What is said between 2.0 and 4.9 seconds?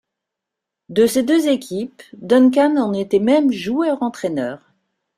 Duncan en était même joueur-entraîneur.